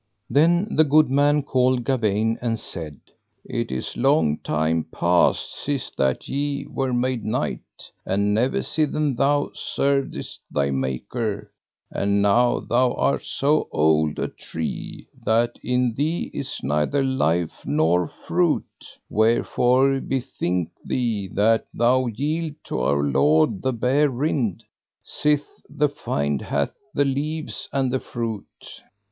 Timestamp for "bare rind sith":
23.71-25.61